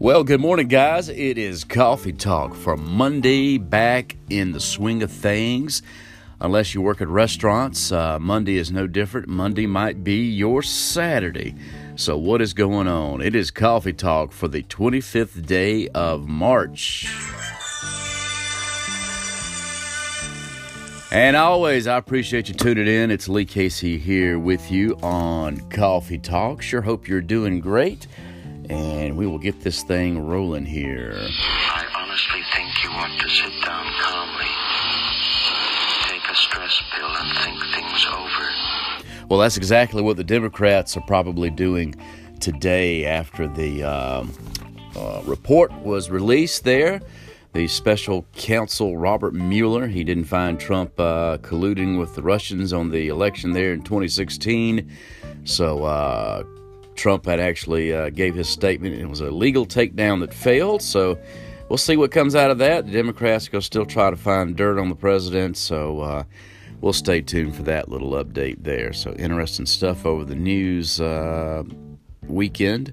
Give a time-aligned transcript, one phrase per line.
[0.00, 1.08] Well, good morning, guys.
[1.08, 5.82] It is Coffee Talk for Monday, back in the swing of things.
[6.40, 9.26] Unless you work at restaurants, uh, Monday is no different.
[9.26, 11.56] Monday might be your Saturday.
[11.96, 13.20] So, what is going on?
[13.20, 17.12] It is Coffee Talk for the 25th day of March.
[21.10, 23.10] And always, I appreciate you tuning in.
[23.10, 26.62] It's Lee Casey here with you on Coffee Talk.
[26.62, 28.06] Sure hope you're doing great
[28.68, 31.14] and we will get this thing rolling here.
[31.16, 34.46] I honestly think you want to sit down calmly,
[36.08, 39.28] take a stress pill, and think things over.
[39.28, 41.94] Well, that's exactly what the Democrats are probably doing
[42.40, 44.32] today after the um,
[44.96, 47.00] uh, report was released there.
[47.54, 52.90] The special counsel Robert Mueller, he didn't find Trump uh, colluding with the Russians on
[52.90, 54.90] the election there in 2016.
[55.44, 56.44] So uh,
[56.98, 58.96] Trump had actually uh, gave his statement.
[58.96, 60.82] It was a legal takedown that failed.
[60.82, 61.18] So
[61.68, 62.86] we'll see what comes out of that.
[62.86, 65.56] The Democrats to still try to find dirt on the president.
[65.56, 66.24] So uh,
[66.80, 68.92] we'll stay tuned for that little update there.
[68.92, 71.62] So interesting stuff over the news uh,
[72.26, 72.92] weekend.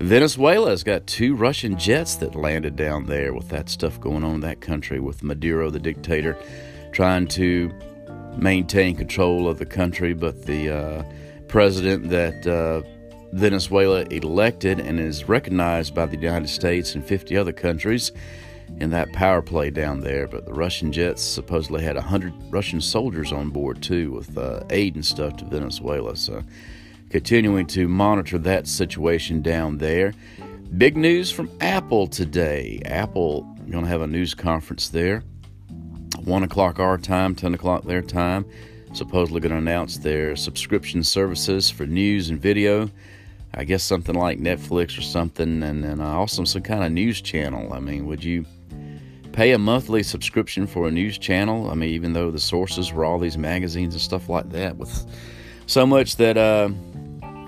[0.00, 4.40] Venezuela's got two Russian jets that landed down there with that stuff going on in
[4.40, 6.36] that country with Maduro, the dictator,
[6.92, 7.72] trying to
[8.36, 11.02] maintain control of the country, but the uh,
[11.46, 12.82] president that uh,
[13.34, 18.12] Venezuela elected and is recognized by the United States and 50 other countries
[18.78, 20.28] in that power play down there.
[20.28, 24.94] But the Russian jets supposedly had 100 Russian soldiers on board too, with uh, aid
[24.94, 26.16] and stuff to Venezuela.
[26.16, 26.44] So,
[27.10, 30.14] continuing to monitor that situation down there.
[30.78, 32.80] Big news from Apple today.
[32.84, 35.24] Apple going to have a news conference there,
[36.22, 38.44] one o'clock our time, 10 o'clock their time.
[38.92, 42.88] Supposedly going to announce their subscription services for news and video.
[43.56, 47.72] I guess something like Netflix or something, and then also some kind of news channel.
[47.72, 48.44] I mean, would you
[49.32, 51.70] pay a monthly subscription for a news channel?
[51.70, 55.06] I mean, even though the sources were all these magazines and stuff like that, with
[55.66, 56.70] so much that uh,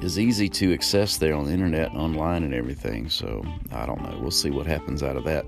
[0.02, 3.08] is easy to access there on the internet online and everything.
[3.08, 4.18] So I don't know.
[4.20, 5.44] We'll see what happens out of that.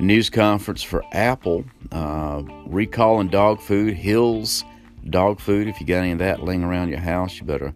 [0.00, 4.64] News conference for Apple, uh, recalling dog food, Hill's
[5.10, 5.68] dog food.
[5.68, 7.74] If you got any of that laying around your house, you better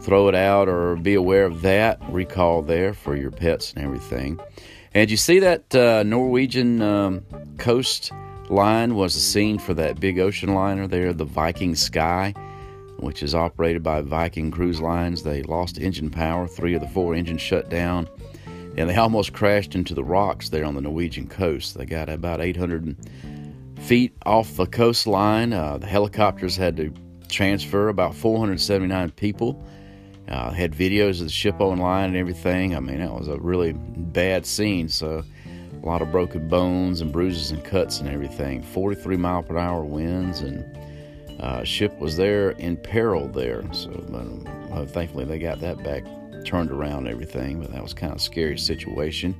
[0.00, 4.38] throw it out or be aware of that recall there for your pets and everything.
[4.94, 7.22] And you see that uh, Norwegian um,
[7.58, 12.32] coastline was the scene for that big ocean liner there, the Viking Sky,
[12.98, 15.22] which is operated by Viking Cruise Lines.
[15.22, 18.08] They lost engine power, three of the four engines shut down,
[18.78, 21.76] and they almost crashed into the rocks there on the Norwegian coast.
[21.76, 22.96] They got about 800
[23.80, 25.52] feet off the coastline.
[25.52, 26.92] Uh, the helicopters had to
[27.28, 29.62] transfer about 479 people
[30.28, 32.74] uh, had videos of the ship online and everything.
[32.74, 34.88] I mean, that was a really bad scene.
[34.88, 35.24] So,
[35.82, 38.62] a lot of broken bones and bruises and cuts and everything.
[38.62, 40.64] 43 mile per hour winds, and
[41.40, 43.62] uh, ship was there in peril there.
[43.72, 43.90] So,
[44.72, 46.04] uh, thankfully, they got that back
[46.46, 47.60] turned around everything.
[47.60, 49.34] But that was kind of a scary situation.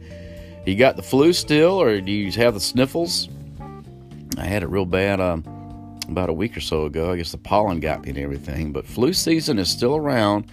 [0.66, 3.28] You got the flu still, or do you have the sniffles?
[4.36, 5.44] I had it real bad um,
[6.08, 7.12] about a week or so ago.
[7.12, 8.72] I guess the pollen got me and everything.
[8.72, 10.50] But flu season is still around.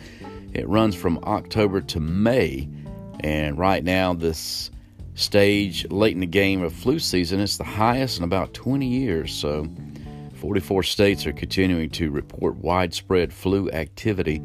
[0.53, 2.69] It runs from October to May,
[3.22, 4.69] and right now, this
[5.16, 9.34] stage late in the game of flu season is the highest in about 20 years.
[9.34, 9.68] So,
[10.36, 14.44] 44 states are continuing to report widespread flu activity,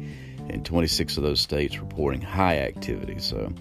[0.49, 3.19] and 26 of those states reporting high activity.
[3.19, 3.53] So,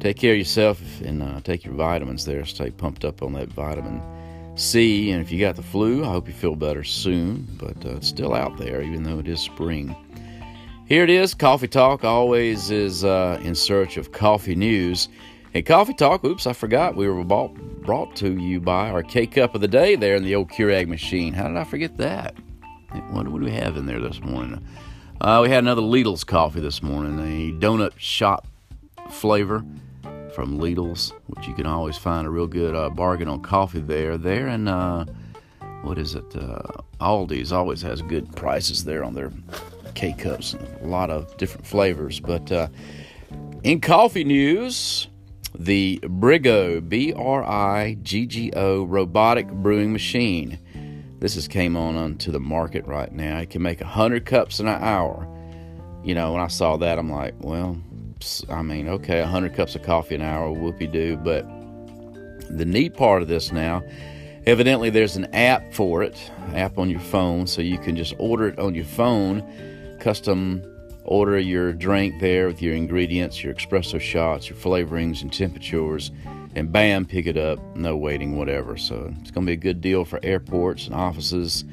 [0.00, 2.44] take care of yourself and uh, take your vitamins there.
[2.44, 4.02] Stay pumped up on that vitamin
[4.56, 5.12] C.
[5.12, 7.46] And if you got the flu, I hope you feel better soon.
[7.58, 9.94] But uh, it's still out there, even though it is spring.
[10.88, 15.10] Here it is, Coffee Talk always is uh, in search of coffee news.
[15.52, 19.26] And Coffee Talk, oops, I forgot, we were bought, brought to you by our K
[19.26, 21.34] Cup of the day there in the old Keurig machine.
[21.34, 22.36] How did I forget that?
[23.10, 24.66] What do we have in there this morning?
[25.20, 28.46] Uh, we had another Lidl's coffee this morning, a donut shop
[29.10, 29.62] flavor
[30.34, 34.16] from Lidl's, which you can always find a real good uh, bargain on coffee there.
[34.16, 35.04] There and uh,
[35.82, 36.34] what is it?
[36.34, 36.62] Uh,
[36.98, 39.30] Aldi's always has good prices there on their
[39.98, 42.20] K cups, a lot of different flavors.
[42.20, 42.68] But uh,
[43.64, 45.08] in coffee news,
[45.58, 50.60] the Briggo B R I G G O robotic brewing machine.
[51.18, 53.38] This has came on onto the market right now.
[53.38, 55.26] It can make 100 cups in an hour.
[56.04, 57.76] You know, when I saw that, I'm like, well,
[58.48, 61.16] I mean, okay, 100 cups of coffee an hour, whoopie doo.
[61.16, 61.44] But
[62.56, 63.82] the neat part of this now,
[64.46, 68.46] evidently, there's an app for it, app on your phone, so you can just order
[68.46, 69.42] it on your phone
[69.98, 70.62] custom
[71.04, 76.10] order your drink there with your ingredients, your espresso shots, your flavorings, and temperatures,
[76.54, 77.58] and bam, pick it up.
[77.74, 78.76] No waiting, whatever.
[78.76, 81.64] So it's going to be a good deal for airports and offices.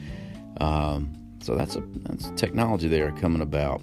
[0.62, 3.82] Um, so that's a that's technology there coming about.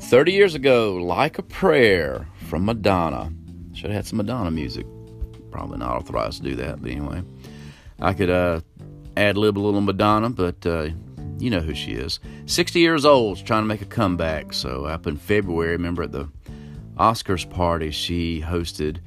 [0.00, 3.32] 30 years ago, Like a Prayer from Madonna.
[3.74, 4.86] Should have had some Madonna music.
[5.50, 7.22] Probably not authorized to do that, but anyway.
[8.00, 8.60] I could uh,
[9.16, 10.90] ad lib a little Madonna, but uh,
[11.38, 12.20] you know who she is.
[12.46, 14.52] 60 years old, trying to make a comeback.
[14.52, 16.28] So up in February, remember at the
[16.96, 18.98] Oscars party she hosted,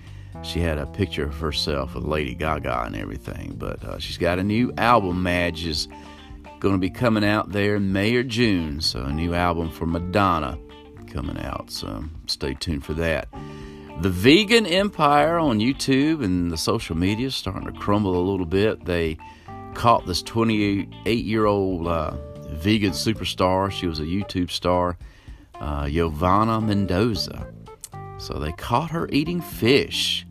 [0.44, 3.56] she had a picture of herself with Lady Gaga and everything.
[3.58, 5.88] But uh, she's got a new album, Madge, is
[6.60, 8.82] going to be coming out there in May or June.
[8.82, 10.58] So a new album for Madonna
[11.08, 11.70] coming out.
[11.70, 13.28] So stay tuned for that.
[14.02, 18.46] The vegan empire on YouTube and the social media is starting to crumble a little
[18.46, 18.86] bit.
[18.86, 19.18] They
[19.74, 22.12] caught this 28 year old uh,
[22.50, 23.72] vegan superstar.
[23.72, 24.98] She was a YouTube star,
[25.60, 25.88] uh,
[26.62, 27.48] Mendoza.
[28.18, 30.26] So they caught her eating fish.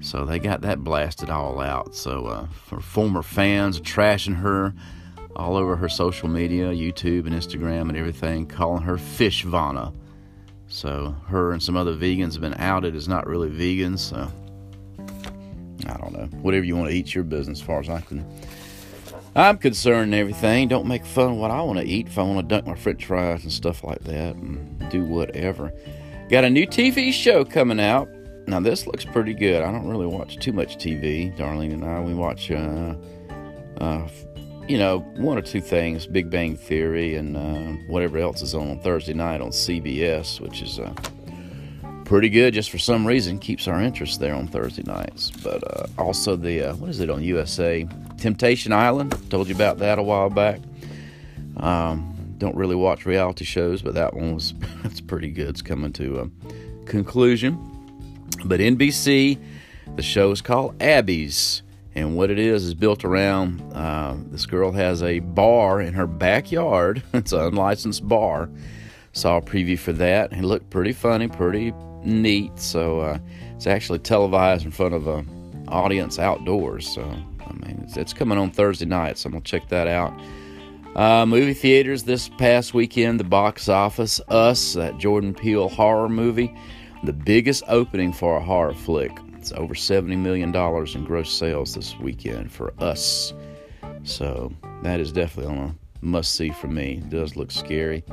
[0.00, 1.94] So they got that blasted all out.
[1.94, 4.74] So uh, for former fans are trashing her
[5.36, 9.92] all over her social media, YouTube and Instagram and everything, calling her Fish Vana.
[10.66, 14.00] So her and some other vegans have been outed as not really vegans.
[14.00, 14.28] So
[15.86, 16.26] I don't know.
[16.40, 17.60] Whatever you want to eat, your business.
[17.60, 18.24] As far as I can,
[19.34, 20.68] I'm concerned and everything.
[20.68, 22.08] Don't make fun of what I want to eat.
[22.08, 25.72] If I want to dunk my French fries and stuff like that, and do whatever.
[26.28, 28.08] Got a new TV show coming out.
[28.46, 29.62] Now this looks pretty good.
[29.62, 31.34] I don't really watch too much TV.
[31.36, 32.50] Darlene and I we watch.
[32.50, 32.94] Uh,
[33.80, 34.08] uh,
[34.68, 38.70] you know, one or two things Big Bang Theory and uh, whatever else is on
[38.70, 40.94] on Thursday night on CBS, which is uh,
[42.04, 45.30] pretty good just for some reason, keeps our interest there on Thursday nights.
[45.30, 47.88] But uh, also the, uh, what is it on USA?
[48.22, 49.16] Temptation Island.
[49.30, 50.60] Told you about that a while back.
[51.56, 54.54] Um, don't really watch reality shows, but that one was
[54.84, 55.48] that's pretty good.
[55.48, 57.58] It's coming to a conclusion.
[58.44, 59.38] But NBC,
[59.96, 61.62] the show is called Abby's.
[61.96, 66.06] And what it is is built around uh, this girl has a bar in her
[66.06, 67.02] backyard.
[67.12, 68.48] it's an unlicensed bar.
[69.12, 70.32] Saw a preview for that.
[70.32, 72.56] It looked pretty funny, pretty neat.
[72.58, 73.18] So uh,
[73.56, 76.88] it's actually televised in front of an audience outdoors.
[76.88, 77.02] So
[77.52, 79.18] I mean, it's, it's, coming on Thursday night.
[79.18, 80.12] So I'm gonna check that out.
[80.96, 83.20] Uh, movie theaters this past weekend.
[83.20, 86.54] The box office, Us, that Jordan Peele horror movie,
[87.04, 89.12] the biggest opening for a horror flick.
[89.38, 93.32] It's over $70 million in gross sales this weekend for us.
[94.04, 94.52] So
[94.82, 96.98] that is definitely on a must see for me.
[96.98, 98.04] It does look scary.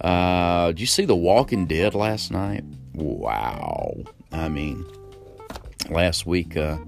[0.00, 2.64] Uh, did you see The Walking Dead last night?
[2.94, 4.04] Wow.
[4.32, 4.84] I mean,
[5.90, 6.78] last week, uh,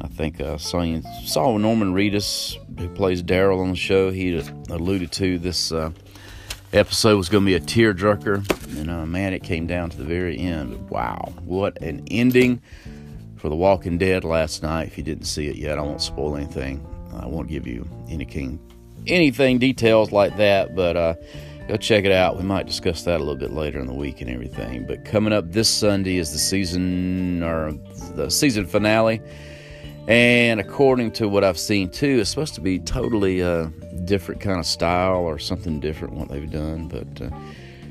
[0.00, 0.84] I think uh, saw,
[1.24, 4.36] saw Norman Reedus, who plays Daryl on the show, he
[4.68, 5.90] alluded to this uh,
[6.72, 8.78] episode was going to be a tearjerker.
[8.78, 10.90] And uh, man, it came down to the very end.
[10.90, 12.60] Wow, what an ending
[13.36, 14.88] for The Walking Dead last night.
[14.88, 16.86] If you didn't see it yet, I won't spoil anything.
[17.14, 18.60] I won't give you anything,
[19.06, 20.74] anything details like that.
[20.74, 21.14] But uh,
[21.68, 22.36] go check it out.
[22.36, 24.86] We might discuss that a little bit later in the week and everything.
[24.86, 27.72] But coming up this Sunday is the season or
[28.14, 29.22] the season finale.
[30.08, 33.66] And according to what I've seen too, it's supposed to be totally uh,
[34.04, 36.86] different kind of style or something different what they've done.
[36.86, 37.30] But uh,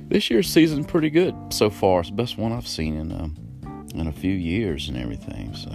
[0.07, 1.99] this year's season pretty good so far.
[1.99, 3.35] It's the best one I've seen in um,
[3.95, 5.53] in a few years and everything.
[5.55, 5.69] So,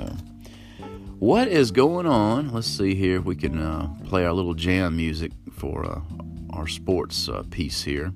[1.19, 2.53] what is going on?
[2.53, 6.01] Let's see here if we can uh, play our little jam music for uh,
[6.51, 8.13] our sports uh, piece here.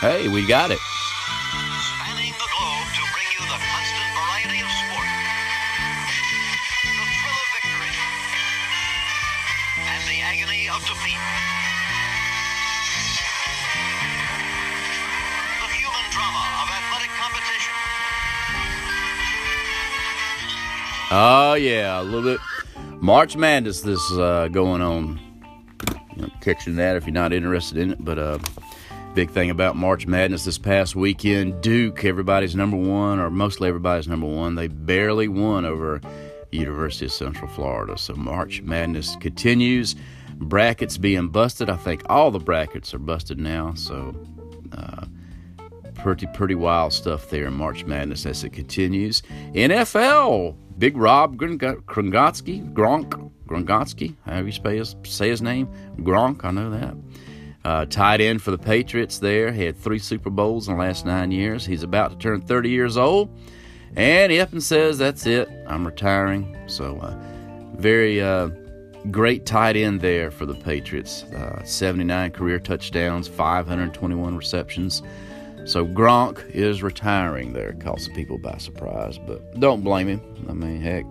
[0.00, 0.78] Hey, we got it.
[21.18, 22.38] Oh yeah, a little bit.
[23.00, 25.18] March Madness this uh, going on.
[26.14, 28.38] You know, catching that if you're not interested in it, but uh,
[29.14, 34.06] big thing about March Madness this past weekend, Duke, everybody's number one, or mostly everybody's
[34.06, 34.56] number one.
[34.56, 36.02] They barely won over
[36.52, 37.96] University of Central Florida.
[37.96, 39.96] So March Madness continues.
[40.34, 41.70] Brackets being busted.
[41.70, 43.72] I think all the brackets are busted now.
[43.72, 44.14] So
[44.76, 45.06] uh,
[46.06, 49.22] pretty pretty wild stuff there in March Madness as it continues.
[49.54, 55.68] NFL Big Rob Gronkowski, Gronk, Gronkowski, however you say his, say his name,
[56.02, 56.94] Gronk, I know that.
[57.64, 59.50] Uh, tight end for the Patriots there.
[59.50, 61.66] He had three Super Bowls in the last nine years.
[61.66, 63.36] He's about to turn 30 years old.
[63.96, 65.48] And he up and says, That's it.
[65.66, 66.56] I'm retiring.
[66.66, 67.16] So, uh,
[67.78, 68.50] very uh,
[69.10, 71.24] great tight end there for the Patriots.
[71.24, 75.02] Uh, 79 career touchdowns, 521 receptions.
[75.66, 77.72] So Gronk is retiring there.
[77.74, 80.20] Caught some people by surprise, but don't blame him.
[80.48, 81.04] I mean, heck,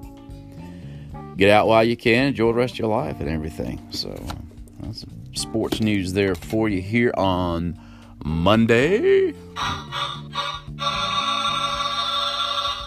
[1.36, 3.86] get out while you can, enjoy the rest of your life and everything.
[3.92, 4.34] So uh,
[4.80, 7.78] that's sports news there for you here on
[8.24, 9.34] Monday.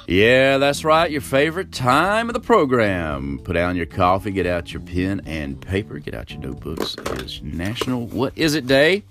[0.06, 1.10] Yeah, that's right.
[1.10, 3.40] Your favorite time of the program.
[3.44, 6.94] Put down your coffee, get out your pen and paper, get out your notebooks.
[6.94, 9.04] It is National What Is It Day.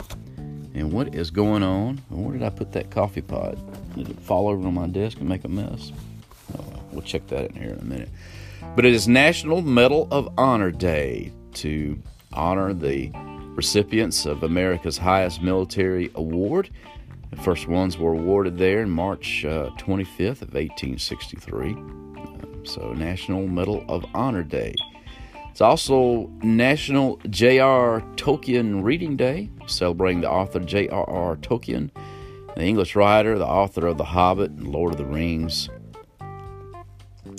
[0.74, 1.98] And what is going on?
[2.10, 3.58] Where did I put that coffee pot?
[3.96, 5.92] Did it fall over on my desk and make a mess?
[6.58, 8.10] Oh, we'll check that in here in a minute.
[8.76, 12.02] But it is National Medal of Honor Day to
[12.34, 13.12] honor the
[13.56, 16.70] recipients of America's highest military award.
[17.32, 21.74] The first ones were awarded there in March uh, 25th of 1863.
[21.74, 24.76] Uh, so National Medal of Honor Day.
[25.58, 28.02] It's also National J.R.
[28.16, 31.36] Tolkien Reading Day, celebrating the author J.R.R.
[31.38, 31.90] Tolkien,
[32.56, 35.68] the English writer, the author of The Hobbit and Lord of the Rings.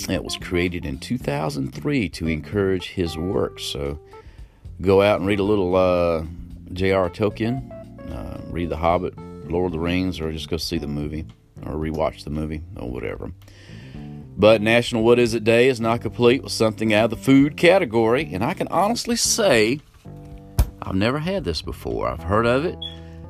[0.08, 3.60] It was created in 2003 to encourage his work.
[3.60, 4.00] So
[4.80, 6.24] go out and read a little uh,
[6.72, 7.10] J.R.
[7.10, 7.70] Tolkien,
[8.12, 9.16] uh, read The Hobbit,
[9.48, 11.24] Lord of the Rings, or just go see the movie
[11.64, 13.30] or rewatch the movie or whatever.
[14.38, 17.56] But National What Is It Day is not complete with something out of the food
[17.56, 19.80] category, and I can honestly say
[20.80, 22.08] I've never had this before.
[22.08, 22.78] I've heard of it,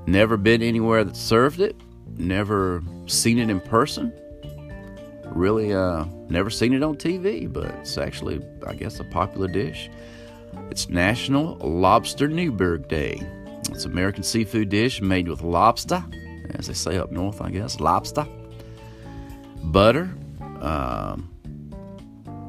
[0.07, 1.75] never been anywhere that served it,
[2.19, 4.13] never seen it in person.
[5.25, 9.89] Really, uh, never seen it on TV, but it's actually, I guess, a popular dish.
[10.71, 13.19] It's National Lobster Newburg Day.
[13.71, 16.05] It's an American seafood dish made with lobster,
[16.51, 18.27] as they say up north, I guess, lobster,
[19.65, 20.11] butter,
[20.63, 21.31] um,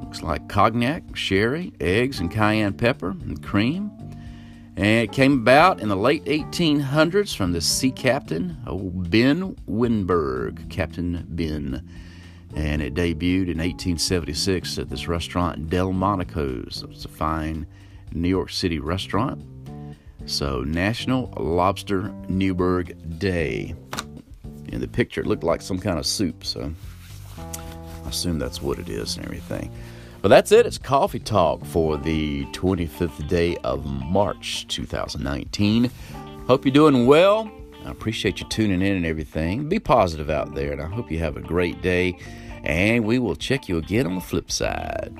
[0.01, 3.91] looks like cognac, sherry, eggs, and cayenne pepper and cream.
[4.75, 10.69] And it came about in the late 1800s from the sea captain, old Ben Wenberg,
[10.69, 11.87] Captain Ben.
[12.55, 16.83] And it debuted in 1876 at this restaurant, Delmonico's.
[16.89, 17.67] It's a fine
[18.13, 19.43] New York City restaurant.
[20.25, 23.75] So, National Lobster Newburg Day.
[24.69, 26.73] In the picture, it looked like some kind of soup, so
[28.09, 29.71] I assume that's what it is and everything.
[30.23, 30.65] But that's it.
[30.65, 35.91] It's coffee talk for the 25th day of March 2019.
[36.47, 37.51] Hope you're doing well.
[37.85, 39.69] I appreciate you tuning in and everything.
[39.69, 42.17] Be positive out there, and I hope you have a great day.
[42.63, 45.15] And we will check you again on the flip side.